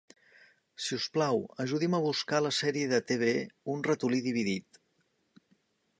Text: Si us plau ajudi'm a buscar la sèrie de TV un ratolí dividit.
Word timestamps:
Si 0.85 0.95
us 1.01 1.05
plau 1.17 1.41
ajudi'm 1.65 1.97
a 1.97 2.01
buscar 2.07 2.41
la 2.45 2.53
sèrie 2.61 2.89
de 2.95 3.03
TV 3.11 3.29
un 3.75 3.87
ratolí 3.91 4.23
dividit. 4.31 4.85